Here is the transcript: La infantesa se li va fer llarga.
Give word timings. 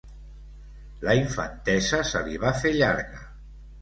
La 1.09 1.13
infantesa 1.19 1.99
se 2.13 2.25
li 2.31 2.41
va 2.47 2.57
fer 2.63 2.77
llarga. 2.81 3.21